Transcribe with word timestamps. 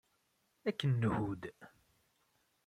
Ad 0.69 0.75
ken-nḥudd. 0.77 1.43